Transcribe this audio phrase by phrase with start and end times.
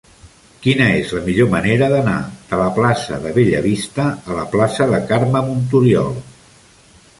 [0.61, 2.15] Quina és la millor manera d'anar
[2.53, 6.13] de la plaça de Bellavista a la plaça de Carme Montoriol?